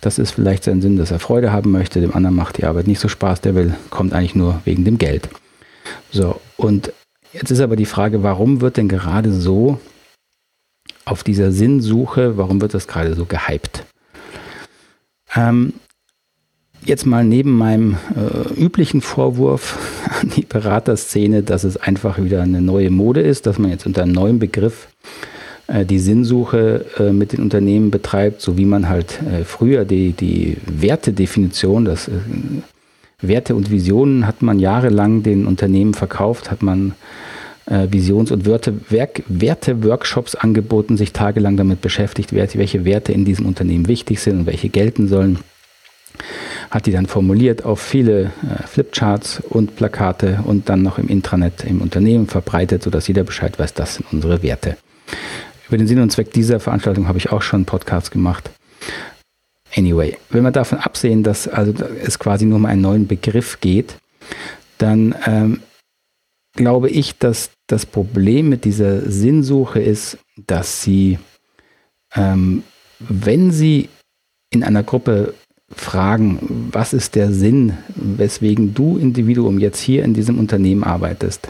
das 0.01 0.17
ist 0.17 0.31
vielleicht 0.31 0.63
sein 0.63 0.81
Sinn, 0.81 0.98
dass 0.98 1.12
er 1.12 1.19
Freude 1.19 1.51
haben 1.51 1.72
möchte, 1.72 2.01
dem 2.01 2.15
anderen 2.15 2.36
macht 2.36 2.58
die 2.58 2.65
Arbeit 2.65 2.88
nicht 2.88 3.00
so 3.00 3.08
Spaß, 3.08 3.41
der 3.41 3.53
will, 3.53 3.75
kommt 3.91 4.13
eigentlich 4.13 4.36
nur 4.36 4.62
wegen 4.65 4.86
dem 4.86 4.98
Geld. 4.98 5.29
So, 6.12 6.39
und 6.58 6.91
jetzt 7.34 7.51
ist 7.51 7.60
aber 7.60 7.75
die 7.75 7.86
Frage, 7.86 8.24
warum 8.24 8.62
wird 8.62 8.77
denn 8.77 8.88
gerade 8.88 9.31
so 9.31 9.79
auf 11.09 11.23
dieser 11.23 11.51
Sinnsuche, 11.51 12.37
warum 12.37 12.61
wird 12.61 12.73
das 12.73 12.87
gerade 12.87 13.15
so 13.15 13.25
gehypt? 13.25 13.83
Ähm, 15.35 15.73
jetzt 16.85 17.05
mal 17.05 17.23
neben 17.23 17.57
meinem 17.57 17.97
äh, 18.15 18.53
üblichen 18.61 19.01
Vorwurf 19.01 19.77
an 20.21 20.31
die 20.35 20.45
Beraterszene, 20.45 21.43
dass 21.43 21.63
es 21.63 21.77
einfach 21.77 22.21
wieder 22.21 22.41
eine 22.41 22.61
neue 22.61 22.91
Mode 22.91 23.21
ist, 23.21 23.45
dass 23.45 23.57
man 23.57 23.71
jetzt 23.71 23.85
unter 23.85 24.03
einem 24.03 24.11
neuen 24.11 24.39
Begriff 24.39 24.87
äh, 25.67 25.85
die 25.85 25.99
Sinnsuche 25.99 26.85
äh, 26.99 27.11
mit 27.11 27.33
den 27.33 27.41
Unternehmen 27.41 27.91
betreibt, 27.91 28.41
so 28.41 28.57
wie 28.57 28.65
man 28.65 28.87
halt 28.87 29.19
äh, 29.23 29.43
früher 29.43 29.85
die, 29.85 30.13
die 30.13 30.57
Wertedefinition, 30.67 31.85
das 31.85 32.09
Werte 33.21 33.55
und 33.55 33.69
Visionen 33.69 34.25
hat 34.25 34.41
man 34.41 34.59
jahrelang 34.59 35.23
den 35.23 35.45
Unternehmen 35.45 35.93
verkauft, 35.93 36.51
hat 36.51 36.61
man 36.61 36.93
Visions- 37.69 38.31
und 38.31 38.45
Werte-Workshops 38.45 40.35
angeboten, 40.35 40.97
sich 40.97 41.13
tagelang 41.13 41.57
damit 41.57 41.81
beschäftigt, 41.81 42.33
welche 42.33 42.85
Werte 42.85 43.11
in 43.11 43.25
diesem 43.25 43.45
Unternehmen 43.45 43.88
wichtig 43.88 44.19
sind 44.19 44.39
und 44.39 44.45
welche 44.47 44.69
gelten 44.69 45.07
sollen. 45.07 45.39
Hat 46.71 46.85
die 46.85 46.91
dann 46.91 47.05
formuliert 47.05 47.65
auf 47.65 47.79
viele 47.79 48.31
Flipcharts 48.67 49.41
und 49.49 49.75
Plakate 49.75 50.39
und 50.43 50.69
dann 50.69 50.81
noch 50.81 50.97
im 50.97 51.07
Intranet 51.07 51.63
im 51.63 51.81
Unternehmen 51.81 52.27
verbreitet, 52.27 52.83
sodass 52.83 53.07
jeder 53.07 53.23
Bescheid 53.23 53.57
weiß, 53.57 53.73
das 53.73 53.95
sind 53.95 54.05
unsere 54.11 54.43
Werte. 54.43 54.77
Über 55.67 55.77
den 55.77 55.88
Sinn 55.88 55.99
und 55.99 56.11
Zweck 56.11 56.33
dieser 56.33 56.59
Veranstaltung 56.59 57.07
habe 57.07 57.19
ich 57.19 57.31
auch 57.31 57.43
schon 57.43 57.59
einen 57.59 57.65
Podcast 57.65 58.11
gemacht. 58.11 58.49
Anyway, 59.75 60.17
wenn 60.31 60.43
wir 60.43 60.51
davon 60.51 60.79
absehen, 60.79 61.21
dass 61.21 61.47
also 61.47 61.73
es 62.03 62.17
quasi 62.17 62.45
nur 62.45 62.57
um 62.57 62.65
einen 62.65 62.81
neuen 62.81 63.07
Begriff 63.07 63.59
geht, 63.61 63.95
dann 64.79 65.13
ähm, 65.27 65.61
glaube 66.59 66.89
ich, 66.89 67.17
dass 67.17 67.51
das 67.67 67.85
Problem 67.85 68.49
mit 68.49 68.65
dieser 68.65 69.09
Sinnsuche 69.09 69.79
ist, 69.79 70.17
dass 70.45 70.83
sie, 70.83 71.17
ähm, 72.13 72.63
wenn 72.99 73.51
sie 73.51 73.87
in 74.51 74.65
einer 74.65 74.83
Gruppe 74.83 75.35
fragen, 75.71 76.67
was 76.73 76.91
ist 76.91 77.15
der 77.15 77.31
Sinn, 77.31 77.77
weswegen 77.95 78.73
du 78.73 78.97
Individuum 78.97 79.57
jetzt 79.57 79.79
hier 79.79 80.03
in 80.03 80.13
diesem 80.13 80.37
Unternehmen 80.37 80.83
arbeitest, 80.83 81.47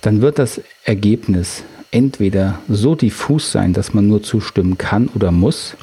dann 0.00 0.20
wird 0.20 0.40
das 0.40 0.60
Ergebnis 0.82 1.62
entweder 1.92 2.58
so 2.68 2.96
diffus 2.96 3.52
sein, 3.52 3.72
dass 3.72 3.94
man 3.94 4.08
nur 4.08 4.20
zustimmen 4.20 4.78
kann 4.78 5.08
oder 5.14 5.30
muss, 5.30 5.76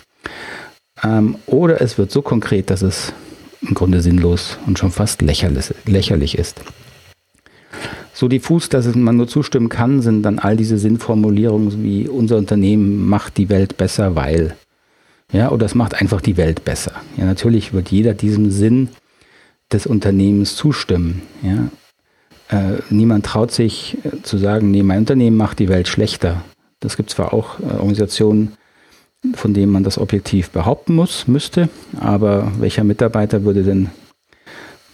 ähm, 1.04 1.38
oder 1.46 1.80
es 1.80 1.98
wird 1.98 2.12
so 2.12 2.22
konkret, 2.22 2.70
dass 2.70 2.82
es 2.82 3.14
im 3.62 3.76
Grunde 3.76 4.02
sinnlos 4.02 4.58
und 4.68 4.78
schon 4.78 4.92
fast 4.92 5.22
lächerlich, 5.22 5.74
lächerlich 5.86 6.38
ist. 6.38 6.62
So 8.18 8.28
diffus, 8.28 8.68
dass 8.68 8.96
man 8.96 9.16
nur 9.16 9.28
zustimmen 9.28 9.70
kann, 9.70 10.02
sind 10.02 10.24
dann 10.24 10.40
all 10.40 10.58
diese 10.58 10.80
Sinnformulierungen 10.80 11.84
wie 11.84 12.08
unser 12.08 12.38
Unternehmen 12.38 13.08
macht 13.08 13.38
die 13.38 13.48
Welt 13.48 13.78
besser, 13.78 14.16
weil. 14.16 14.56
Ja, 15.32 15.52
oder 15.52 15.68
es 15.68 15.76
macht 15.76 15.94
einfach 15.94 16.20
die 16.20 16.36
Welt 16.36 16.66
besser. 16.66 16.94
Ja, 17.16 17.26
natürlich 17.26 17.74
wird 17.74 17.92
jeder 17.92 18.16
diesem 18.16 18.50
Sinn 18.50 18.90
des 19.72 19.86
Unternehmens 19.86 20.56
zustimmen. 20.56 21.22
Ja, 21.44 21.70
äh, 22.50 22.80
niemand 22.90 23.28
traut 23.28 23.52
sich 23.52 24.00
äh, 24.04 24.24
zu 24.24 24.40
sagen, 24.40 24.72
nee, 24.72 24.82
mein 24.82 25.02
Unternehmen 25.02 25.38
macht 25.38 25.60
die 25.60 25.70
Welt 25.70 25.88
schlechter. 25.88 26.42
Das 26.80 26.98
gibt 26.98 27.12
zwar 27.12 27.36
auch 27.36 27.60
äh, 27.60 27.66
Organisationen, 27.74 28.54
von 29.36 29.54
denen 29.54 29.72
man 29.72 29.84
das 29.84 30.00
objektiv 30.00 30.50
behaupten 30.50 30.96
muss, 30.96 31.28
müsste, 31.28 31.70
aber 32.00 32.52
welcher 32.58 32.84
Mitarbeiter 32.84 33.44
würde 33.44 33.62
denn 33.62 33.92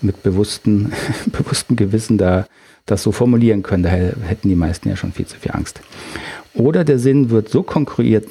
mit 0.04 0.24
bewussten, 0.24 0.94
bewussten 1.28 1.76
Gewissen 1.76 2.18
da 2.18 2.46
das 2.86 3.04
so 3.04 3.12
formulieren 3.12 3.64
können? 3.64 3.84
Da 3.84 3.90
hätten 3.90 4.50
die 4.50 4.56
meisten 4.56 4.90
ja 4.90 4.96
schon 4.96 5.14
viel 5.14 5.26
zu 5.26 5.38
viel 5.38 5.52
Angst. 5.52 5.82
Oder 6.54 6.84
der 6.84 7.00
Sinn 7.00 7.30
wird 7.32 7.50
so, 7.50 7.64
konkret, 7.64 8.28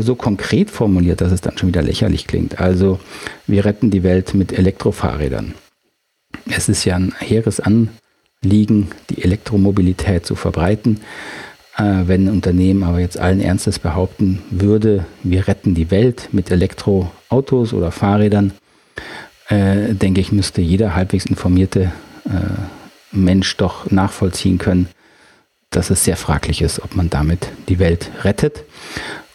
so 0.00 0.14
konkret 0.14 0.70
formuliert, 0.70 1.20
dass 1.20 1.32
es 1.32 1.42
dann 1.42 1.58
schon 1.58 1.68
wieder 1.68 1.82
lächerlich 1.82 2.26
klingt. 2.26 2.60
Also 2.60 2.98
wir 3.46 3.64
retten 3.64 3.90
die 3.90 4.02
Welt 4.02 4.34
mit 4.34 4.52
Elektrofahrrädern. 4.52 5.54
Es 6.50 6.68
ist 6.68 6.84
ja 6.84 6.96
ein 6.96 7.14
hehres 7.18 7.60
An 7.60 7.90
liegen, 8.42 8.88
die 9.10 9.22
Elektromobilität 9.22 10.24
zu 10.24 10.34
verbreiten. 10.34 11.00
Äh, 11.76 12.06
wenn 12.06 12.26
ein 12.26 12.32
Unternehmen 12.32 12.84
aber 12.84 13.00
jetzt 13.00 13.18
allen 13.18 13.40
Ernstes 13.40 13.78
behaupten 13.78 14.42
würde, 14.50 15.04
wir 15.22 15.46
retten 15.46 15.74
die 15.74 15.90
Welt 15.90 16.28
mit 16.32 16.50
Elektroautos 16.50 17.72
oder 17.72 17.90
Fahrrädern, 17.90 18.52
äh, 19.48 19.94
denke 19.94 20.20
ich, 20.20 20.32
müsste 20.32 20.60
jeder 20.60 20.94
halbwegs 20.94 21.26
informierte 21.26 21.92
äh, 22.26 22.30
Mensch 23.10 23.56
doch 23.56 23.90
nachvollziehen 23.90 24.58
können, 24.58 24.88
dass 25.70 25.90
es 25.90 26.04
sehr 26.04 26.16
fraglich 26.16 26.62
ist, 26.62 26.82
ob 26.82 26.94
man 26.94 27.10
damit 27.10 27.48
die 27.68 27.78
Welt 27.78 28.10
rettet. 28.22 28.64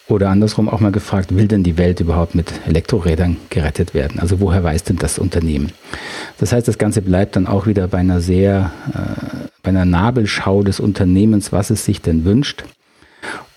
Oder 0.06 0.28
andersrum 0.28 0.68
auch 0.68 0.80
mal 0.80 0.92
gefragt, 0.92 1.34
will 1.34 1.48
denn 1.48 1.62
die 1.62 1.78
Welt 1.78 1.98
überhaupt 2.00 2.34
mit 2.34 2.52
Elektrorädern 2.66 3.38
gerettet 3.48 3.94
werden? 3.94 4.20
Also 4.20 4.38
woher 4.38 4.62
weiß 4.62 4.84
denn 4.84 4.96
das 4.96 5.18
Unternehmen? 5.18 5.72
Das 6.38 6.52
heißt, 6.52 6.68
das 6.68 6.76
Ganze 6.76 7.00
bleibt 7.00 7.36
dann 7.36 7.46
auch 7.46 7.66
wieder 7.66 7.88
bei 7.88 7.98
einer 7.98 8.20
sehr, 8.20 8.70
äh, 8.92 9.48
bei 9.62 9.70
einer 9.70 9.86
Nabelschau 9.86 10.62
des 10.62 10.78
Unternehmens, 10.78 11.52
was 11.52 11.70
es 11.70 11.86
sich 11.86 12.02
denn 12.02 12.24
wünscht. 12.26 12.64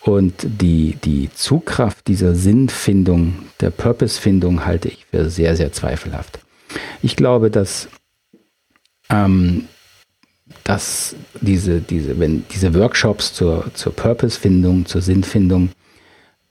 Und 0.01 0.35
die, 0.61 0.97
die 1.03 1.29
Zugkraft 1.35 2.07
dieser 2.07 2.33
Sinnfindung, 2.33 3.39
der 3.59 3.71
Purpose-Findung 3.71 4.65
halte 4.65 4.87
ich 4.87 5.05
für 5.11 5.29
sehr, 5.29 5.57
sehr 5.57 5.73
zweifelhaft. 5.73 6.39
Ich 7.01 7.15
glaube, 7.15 7.49
dass, 7.49 7.87
ähm, 9.09 9.67
dass 10.63 11.15
diese, 11.41 11.79
diese, 11.79 12.19
wenn 12.19 12.45
diese 12.51 12.73
Workshops 12.73 13.33
zur, 13.33 13.71
zur 13.73 13.93
Purpose-Findung, 13.93 14.85
zur 14.85 15.01
Sinnfindung 15.01 15.69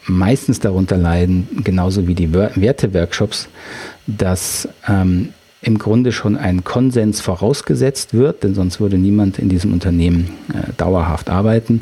meistens 0.06 0.60
darunter 0.60 0.96
leiden, 0.96 1.48
genauso 1.64 2.06
wie 2.06 2.14
die 2.14 2.32
Werteworkshops, 2.32 3.48
dass 4.06 4.68
ähm, 4.88 5.32
im 5.62 5.78
Grunde 5.78 6.12
schon 6.12 6.36
ein 6.36 6.64
Konsens 6.64 7.20
vorausgesetzt 7.20 8.14
wird, 8.14 8.44
denn 8.44 8.54
sonst 8.54 8.78
würde 8.78 8.98
niemand 8.98 9.38
in 9.38 9.48
diesem 9.48 9.72
Unternehmen 9.72 10.30
äh, 10.52 10.72
dauerhaft 10.76 11.28
arbeiten. 11.28 11.80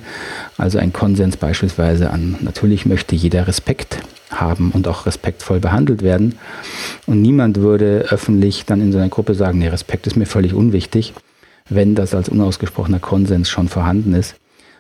Also 0.57 0.79
ein 0.79 0.93
Konsens 0.93 1.37
beispielsweise 1.37 2.11
an, 2.11 2.37
natürlich 2.41 2.87
möchte 2.87 3.15
jeder 3.15 3.47
Respekt 3.47 3.99
haben 4.41 4.71
und 4.73 4.89
auch 4.89 5.07
respektvoll 5.07 5.61
behandelt 5.61 6.03
werden. 6.03 6.37
Und 7.07 7.23
niemand 7.23 7.59
würde 7.59 8.07
öffentlich 8.11 8.65
dann 8.67 8.81
in 8.81 8.93
so 8.93 8.99
einer 8.99 9.09
Gruppe 9.09 9.35
sagen, 9.35 9.59
nee, 9.59 9.69
Respekt 9.69 10.07
ist 10.07 10.17
mir 10.17 10.27
völlig 10.27 10.55
unwichtig, 10.55 11.15
wenn 11.69 11.95
das 11.95 12.15
als 12.15 12.29
unausgesprochener 12.29 13.01
Konsens 13.01 13.49
schon 13.49 13.69
vorhanden 13.69 14.15
ist. 14.15 14.37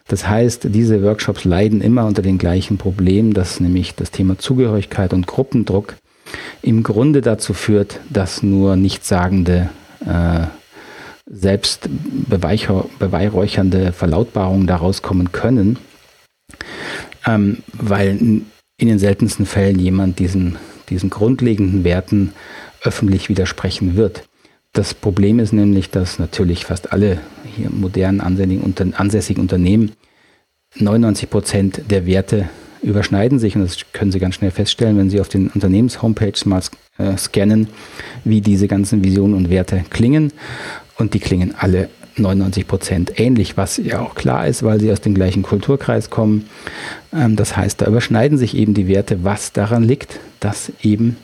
Das 0.06 0.28
heißt, 0.28 0.66
diese 0.70 1.02
Workshops 1.02 1.44
leiden 1.44 1.80
immer 1.80 2.04
unter 2.04 2.20
den 2.20 2.36
gleichen 2.36 2.76
Problemen, 2.76 3.32
dass 3.32 3.60
nämlich 3.60 3.94
das 3.94 4.10
Thema 4.10 4.38
Zugehörigkeit 4.38 5.14
und 5.14 5.26
Gruppendruck 5.26 5.94
im 6.62 6.82
Grunde 6.82 7.22
dazu 7.22 7.54
führt, 7.54 8.00
dass 8.10 8.42
nur 8.42 8.76
nichtssagende, 8.76 9.70
äh, 10.06 10.46
selbst 11.26 11.88
beweihräuchernde 12.28 13.92
Verlautbarungen 13.92 14.66
daraus 14.66 15.00
kommen 15.00 15.32
können, 15.32 15.78
ähm, 17.26 17.58
weil 17.72 18.42
in 18.76 18.88
den 18.88 18.98
seltensten 18.98 19.46
Fällen 19.46 19.78
jemand 19.78 20.18
diesen, 20.18 20.56
diesen 20.88 21.10
grundlegenden 21.10 21.84
Werten 21.84 22.32
öffentlich 22.82 23.28
widersprechen 23.28 23.96
wird. 23.96 24.28
Das 24.72 24.92
Problem 24.92 25.38
ist 25.38 25.52
nämlich, 25.52 25.90
dass 25.90 26.18
natürlich 26.18 26.64
fast 26.64 26.92
alle 26.92 27.20
hier 27.56 27.70
modernen 27.70 28.20
ansässigen 28.20 29.40
Unternehmen 29.40 29.92
99 30.76 31.30
Prozent 31.30 31.82
der 31.88 32.06
Werte 32.06 32.48
überschneiden 32.82 33.38
sich 33.38 33.54
und 33.56 33.62
das 33.62 33.78
können 33.92 34.12
Sie 34.12 34.18
ganz 34.18 34.34
schnell 34.34 34.50
feststellen, 34.50 34.98
wenn 34.98 35.10
Sie 35.10 35.20
auf 35.20 35.28
den 35.28 35.48
Unternehmens-Homepages 35.48 36.44
mal 36.44 36.60
äh, 36.98 37.16
scannen, 37.16 37.68
wie 38.24 38.40
diese 38.40 38.68
ganzen 38.68 39.02
Visionen 39.04 39.34
und 39.34 39.50
Werte 39.50 39.84
klingen. 39.90 40.32
Und 40.98 41.14
die 41.14 41.20
klingen 41.20 41.54
alle 41.56 41.88
99 42.16 42.66
Prozent 42.66 43.20
ähnlich, 43.20 43.56
was 43.56 43.76
ja 43.76 44.00
auch 44.00 44.14
klar 44.14 44.46
ist, 44.46 44.62
weil 44.62 44.80
sie 44.80 44.92
aus 44.92 45.00
dem 45.00 45.14
gleichen 45.14 45.42
Kulturkreis 45.42 46.10
kommen. 46.10 46.48
Ähm, 47.12 47.36
das 47.36 47.56
heißt, 47.56 47.80
da 47.80 47.86
überschneiden 47.86 48.38
sich 48.38 48.56
eben 48.56 48.74
die 48.74 48.88
Werte, 48.88 49.24
was 49.24 49.52
daran 49.52 49.84
liegt, 49.84 50.20
dass 50.40 50.72
eben 50.82 51.16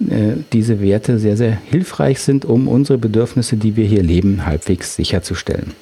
äh, 0.00 0.34
diese 0.52 0.80
Werte 0.80 1.18
sehr, 1.18 1.36
sehr 1.36 1.52
hilfreich 1.52 2.20
sind, 2.20 2.44
um 2.44 2.68
unsere 2.68 2.98
Bedürfnisse, 2.98 3.56
die 3.56 3.76
wir 3.76 3.86
hier 3.86 4.02
leben, 4.02 4.46
halbwegs 4.46 4.96
sicherzustellen. 4.96 5.72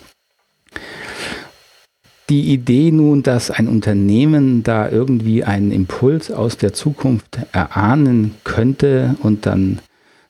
Die 2.28 2.52
Idee 2.52 2.92
nun, 2.92 3.22
dass 3.22 3.50
ein 3.50 3.68
Unternehmen 3.68 4.62
da 4.62 4.88
irgendwie 4.88 5.44
einen 5.44 5.70
Impuls 5.70 6.30
aus 6.30 6.56
der 6.56 6.72
Zukunft 6.72 7.40
erahnen 7.52 8.34
könnte 8.44 9.16
und 9.22 9.44
dann 9.44 9.80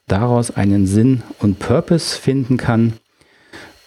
daraus 0.08 0.50
einen 0.50 0.86
Sinn 0.86 1.22
und 1.38 1.58
Purpose 1.58 2.18
finden 2.18 2.56
kann, 2.56 2.94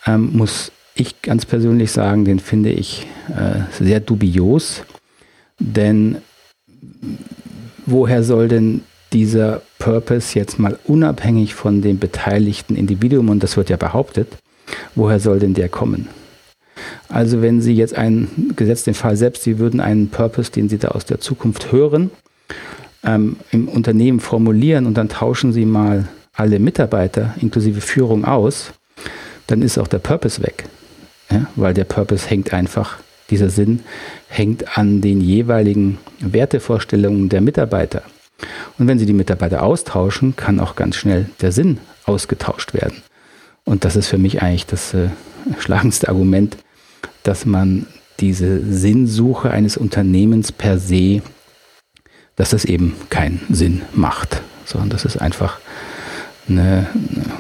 ähm, 0.05 0.31
muss 0.33 0.71
ich 0.95 1.21
ganz 1.21 1.45
persönlich 1.45 1.91
sagen, 1.91 2.25
den 2.25 2.39
finde 2.39 2.71
ich 2.71 3.05
äh, 3.29 3.61
sehr 3.83 3.99
dubios. 3.99 4.83
Denn 5.59 6.17
woher 7.85 8.23
soll 8.23 8.47
denn 8.47 8.81
dieser 9.13 9.61
Purpose 9.79 10.37
jetzt 10.37 10.59
mal 10.59 10.77
unabhängig 10.85 11.53
von 11.53 11.81
dem 11.81 11.99
beteiligten 11.99 12.75
Individuum, 12.75 13.29
und 13.29 13.43
das 13.43 13.57
wird 13.57 13.69
ja 13.69 13.77
behauptet, 13.77 14.27
woher 14.95 15.19
soll 15.19 15.39
denn 15.39 15.53
der 15.53 15.69
kommen? 15.69 16.07
Also 17.07 17.41
wenn 17.41 17.61
Sie 17.61 17.73
jetzt 17.73 17.95
einen, 17.95 18.53
gesetzt 18.55 18.87
den 18.87 18.93
Fall 18.93 19.15
selbst, 19.15 19.43
Sie 19.43 19.59
würden 19.59 19.79
einen 19.79 20.09
Purpose, 20.09 20.51
den 20.51 20.69
Sie 20.69 20.77
da 20.77 20.89
aus 20.89 21.05
der 21.05 21.19
Zukunft 21.19 21.71
hören, 21.71 22.11
ähm, 23.03 23.37
im 23.51 23.67
Unternehmen 23.67 24.19
formulieren 24.19 24.85
und 24.85 24.95
dann 24.95 25.09
tauschen 25.09 25.53
Sie 25.53 25.65
mal 25.65 26.07
alle 26.33 26.59
Mitarbeiter 26.59 27.33
inklusive 27.39 27.79
Führung 27.79 28.25
aus, 28.25 28.73
dann 29.47 29.61
ist 29.61 29.77
auch 29.77 29.87
der 29.87 29.99
Purpose 29.99 30.41
weg. 30.41 30.65
Ja, 31.31 31.47
weil 31.55 31.73
der 31.73 31.85
Purpose 31.85 32.29
hängt 32.29 32.53
einfach, 32.53 32.97
dieser 33.29 33.49
Sinn 33.49 33.81
hängt 34.27 34.77
an 34.77 35.01
den 35.01 35.21
jeweiligen 35.21 35.97
Wertevorstellungen 36.19 37.29
der 37.29 37.41
Mitarbeiter. 37.41 38.03
Und 38.77 38.87
wenn 38.87 38.99
Sie 38.99 39.05
die 39.05 39.13
Mitarbeiter 39.13 39.63
austauschen, 39.63 40.35
kann 40.35 40.59
auch 40.59 40.75
ganz 40.75 40.97
schnell 40.97 41.29
der 41.41 41.51
Sinn 41.51 41.79
ausgetauscht 42.05 42.73
werden. 42.73 43.01
Und 43.63 43.85
das 43.85 43.95
ist 43.95 44.07
für 44.07 44.17
mich 44.17 44.41
eigentlich 44.41 44.67
das 44.67 44.93
äh, 44.93 45.09
schlagendste 45.57 46.09
Argument, 46.09 46.57
dass 47.23 47.45
man 47.45 47.87
diese 48.19 48.61
Sinnsuche 48.61 49.49
eines 49.49 49.77
Unternehmens 49.77 50.51
per 50.51 50.77
se, 50.77 51.21
dass 52.35 52.51
das 52.51 52.65
eben 52.65 52.95
keinen 53.09 53.41
Sinn 53.49 53.81
macht, 53.93 54.41
sondern 54.65 54.89
das 54.89 55.05
ist 55.05 55.17
einfach 55.17 55.59
eine, 56.47 56.87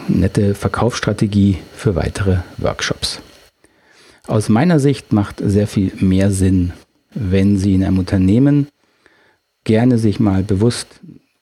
nette 0.07 0.55
Verkaufsstrategie 0.55 1.57
für 1.75 1.95
weitere 1.95 2.37
Workshops. 2.57 3.21
Aus 4.27 4.49
meiner 4.49 4.79
Sicht 4.79 5.13
macht 5.13 5.41
sehr 5.43 5.67
viel 5.67 5.91
mehr 5.99 6.31
Sinn, 6.31 6.73
wenn 7.13 7.57
Sie 7.57 7.75
in 7.75 7.83
einem 7.83 7.99
Unternehmen 7.99 8.67
gerne 9.63 9.97
sich 9.97 10.19
mal 10.19 10.43
bewusst 10.43 10.87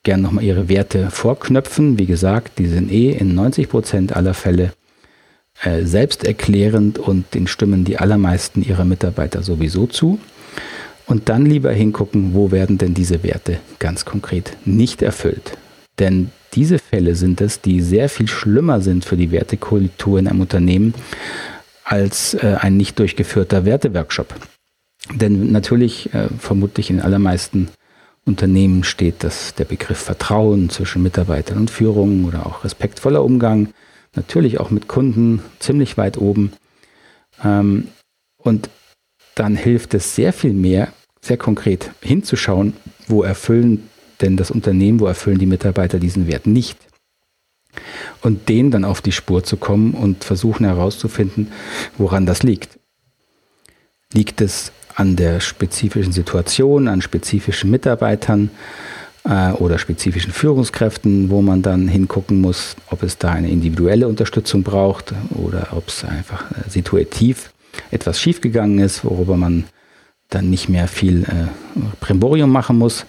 gerne 0.04 0.24
nochmal 0.24 0.44
Ihre 0.44 0.68
Werte 0.68 1.10
vorknöpfen. 1.10 1.98
Wie 1.98 2.06
gesagt, 2.06 2.60
die 2.60 2.68
sind 2.68 2.92
eh 2.92 3.12
in 3.12 3.34
90 3.36 3.70
Prozent 3.70 4.16
aller 4.16 4.34
Fälle 4.34 4.74
äh, 5.62 5.84
selbsterklärend 5.84 7.00
und 7.00 7.34
den 7.34 7.48
stimmen 7.48 7.86
die 7.86 7.98
allermeisten 7.98 8.64
Ihrer 8.64 8.86
Mitarbeiter 8.86 9.44
sowieso 9.44 9.88
zu. 9.88 10.20
Und 11.06 11.30
dann 11.30 11.46
lieber 11.46 11.72
hingucken, 11.72 12.34
wo 12.34 12.52
werden 12.52 12.78
denn 12.78 12.94
diese 12.94 13.24
Werte 13.24 13.60
ganz 13.80 14.06
konkret 14.06 14.58
nicht 14.66 15.02
erfüllt. 15.02 15.58
Denn 16.00 16.32
diese 16.54 16.80
Fälle 16.80 17.16
sind 17.16 17.42
es, 17.42 17.62
die 17.62 17.82
sehr 17.82 18.10
viel 18.10 18.28
schlimmer 18.28 18.82
sind 18.82 19.06
für 19.06 19.18
die 19.18 19.32
Wertekultur 19.32 20.20
in 20.20 20.28
einem 20.28 20.42
Unternehmen 20.42 20.94
als 21.84 22.34
äh, 22.36 22.58
ein 22.60 22.78
nicht 22.78 23.00
durchgeführter 23.00 23.66
Werteworkshop. 23.66 24.34
Denn 25.14 25.52
natürlich, 25.52 26.14
äh, 26.14 26.30
vermutlich 26.40 26.90
in 26.90 27.02
allermeisten 27.02 27.70
Unternehmen 28.26 28.84
steht 28.84 29.24
das, 29.24 29.54
der 29.56 29.66
Begriff 29.66 29.98
Vertrauen 29.98 30.70
zwischen 30.70 31.04
Mitarbeitern 31.04 31.58
und 31.58 31.70
Führung 31.70 32.26
oder 32.26 32.46
auch 32.46 32.64
respektvoller 32.64 33.24
Umgang, 33.24 33.74
natürlich 34.16 34.60
auch 34.60 34.70
mit 34.70 34.88
Kunden 34.88 35.42
ziemlich 35.60 35.98
weit 35.98 36.18
oben. 36.18 36.54
Ähm, 37.44 37.90
und 38.38 38.70
dann 39.36 39.56
hilft 39.56 39.94
es 39.94 40.16
sehr 40.16 40.32
viel 40.32 40.54
mehr, 40.54 40.94
sehr 41.22 41.38
konkret 41.38 41.92
hinzuschauen, 42.02 42.74
wo 43.08 43.24
erfüllen 43.24 43.90
denn 44.24 44.38
das 44.38 44.50
Unternehmen, 44.50 45.00
wo 45.00 45.06
erfüllen 45.06 45.38
die 45.38 45.46
Mitarbeiter 45.46 46.00
diesen 46.00 46.28
Wert 46.28 46.48
nicht? 46.48 46.78
Und 48.22 48.50
denen 48.50 48.72
dann 48.72 48.86
auf 48.86 49.02
die 49.02 49.12
Spur 49.12 49.44
zu 49.44 49.58
kommen 49.58 49.94
und 49.94 50.24
versuchen 50.24 50.66
herauszufinden, 50.66 51.52
woran 51.98 52.26
das 52.26 52.44
liegt. 52.44 52.80
Liegt 54.14 54.42
es 54.42 54.72
an 54.96 55.16
der 55.16 55.40
spezifischen 55.40 56.14
Situation, 56.14 56.88
an 56.88 57.02
spezifischen 57.02 57.72
Mitarbeitern 57.72 58.52
äh, 59.24 59.52
oder 59.54 59.80
spezifischen 59.80 60.32
Führungskräften, 60.32 61.30
wo 61.30 61.42
man 61.42 61.62
dann 61.62 61.88
hingucken 61.88 62.42
muss, 62.42 62.76
ob 62.90 63.04
es 63.04 63.18
da 63.18 63.32
eine 63.32 63.50
individuelle 63.50 64.08
Unterstützung 64.08 64.64
braucht 64.64 65.14
oder 65.32 65.70
ob 65.72 65.88
es 65.88 66.04
einfach 66.06 66.52
äh, 66.52 66.70
situativ 66.70 67.52
etwas 67.92 68.20
schiefgegangen 68.20 68.80
ist, 68.80 69.04
worüber 69.04 69.36
man 69.36 69.64
dann 70.30 70.50
nicht 70.50 70.70
mehr 70.70 70.88
viel 70.88 71.24
äh, 71.24 71.48
Primborium 72.00 72.52
machen 72.52 72.78
muss. 72.78 73.06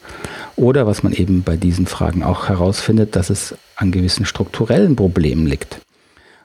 Oder 0.56 0.86
was 0.86 1.02
man 1.02 1.12
eben 1.12 1.42
bei 1.42 1.56
diesen 1.56 1.86
Fragen 1.86 2.22
auch 2.22 2.48
herausfindet, 2.48 3.16
dass 3.16 3.30
es 3.30 3.54
an 3.76 3.90
gewissen 3.90 4.24
strukturellen 4.24 4.96
Problemen 4.96 5.46
liegt. 5.46 5.80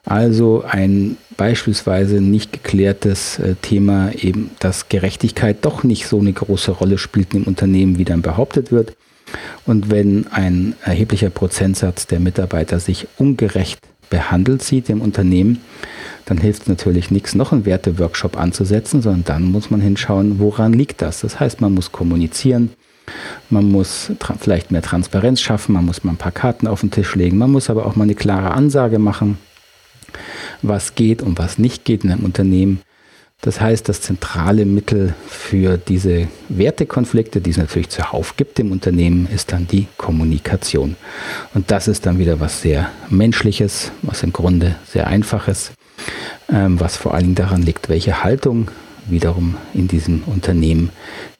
Also 0.05 0.63
ein 0.67 1.17
beispielsweise 1.37 2.21
nicht 2.21 2.51
geklärtes 2.51 3.37
äh, 3.37 3.55
Thema, 3.61 4.11
eben 4.15 4.51
dass 4.59 4.89
Gerechtigkeit 4.89 5.57
doch 5.61 5.83
nicht 5.83 6.07
so 6.07 6.19
eine 6.19 6.33
große 6.33 6.71
Rolle 6.71 6.97
spielt 6.97 7.33
im 7.33 7.43
Unternehmen, 7.43 7.97
wie 7.97 8.05
dann 8.05 8.21
behauptet 8.21 8.71
wird. 8.71 8.95
Und 9.65 9.91
wenn 9.91 10.25
ein 10.27 10.75
erheblicher 10.83 11.29
Prozentsatz 11.29 12.07
der 12.07 12.19
Mitarbeiter 12.19 12.79
sich 12.79 13.07
ungerecht 13.17 13.79
behandelt 14.09 14.63
sieht 14.63 14.89
im 14.89 15.01
Unternehmen, 15.01 15.61
dann 16.25 16.39
hilft 16.39 16.63
es 16.63 16.67
natürlich 16.67 17.11
nichts, 17.11 17.35
noch 17.35 17.51
einen 17.51 17.65
Werteworkshop 17.65 18.37
anzusetzen, 18.37 19.01
sondern 19.01 19.23
dann 19.25 19.43
muss 19.43 19.69
man 19.69 19.81
hinschauen, 19.81 20.39
woran 20.39 20.73
liegt 20.73 21.03
das. 21.03 21.21
Das 21.21 21.39
heißt, 21.39 21.61
man 21.61 21.73
muss 21.73 21.91
kommunizieren, 21.91 22.71
man 23.49 23.69
muss 23.71 24.11
vielleicht 24.39 24.71
mehr 24.71 24.81
Transparenz 24.81 25.41
schaffen, 25.41 25.73
man 25.73 25.85
muss 25.85 26.03
mal 26.03 26.13
ein 26.13 26.17
paar 26.17 26.31
Karten 26.31 26.67
auf 26.67 26.81
den 26.81 26.91
Tisch 26.91 27.15
legen, 27.15 27.37
man 27.37 27.51
muss 27.51 27.69
aber 27.69 27.85
auch 27.85 27.95
mal 27.95 28.03
eine 28.03 28.15
klare 28.15 28.51
Ansage 28.51 28.99
machen, 28.99 29.37
was 30.61 30.95
geht 30.95 31.21
und 31.21 31.37
was 31.37 31.57
nicht 31.57 31.85
geht 31.85 32.03
in 32.03 32.11
einem 32.11 32.25
Unternehmen. 32.25 32.81
Das 33.41 33.61
heißt, 33.61 33.87
das 33.87 34.01
zentrale 34.01 34.65
Mittel 34.65 35.13
für 35.25 35.77
diese 35.77 36.27
Wertekonflikte, 36.49 37.39
die 37.39 37.51
es 37.51 37.57
natürlich 37.57 37.87
zuhauf 37.87 38.35
gibt 38.35 38.59
im 38.59 38.73
Unternehmen, 38.73 39.29
ist 39.33 39.53
dann 39.53 39.65
die 39.65 39.87
Kommunikation. 39.95 40.97
Und 41.53 41.71
das 41.71 41.87
ist 41.87 42.05
dann 42.05 42.19
wieder 42.19 42.41
was 42.41 42.61
sehr 42.61 42.91
Menschliches, 43.09 43.93
was 44.01 44.23
im 44.23 44.33
Grunde 44.33 44.75
sehr 44.85 45.07
Einfaches, 45.07 45.71
ähm, 46.51 46.81
was 46.81 46.97
vor 46.97 47.13
allen 47.13 47.23
Dingen 47.23 47.35
daran 47.35 47.61
liegt, 47.61 47.87
welche 47.87 48.25
Haltung 48.25 48.69
wiederum 49.07 49.55
in 49.73 49.87
diesem 49.87 50.23
Unternehmen 50.25 50.89